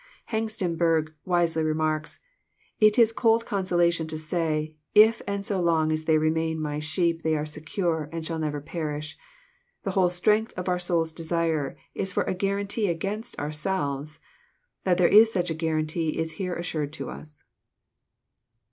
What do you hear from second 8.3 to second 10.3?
never perish. The whole